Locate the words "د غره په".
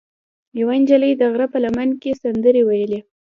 1.17-1.57